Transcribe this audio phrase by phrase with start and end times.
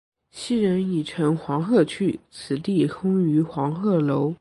[0.31, 4.33] 昔人已乘黄鹤去，此地空余黄鹤楼。